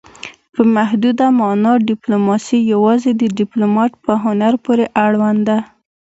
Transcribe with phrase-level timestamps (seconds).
[0.53, 5.57] په محدوده مانا ډیپلوماسي یوازې د ډیپلومات په هنر پورې اړوند ده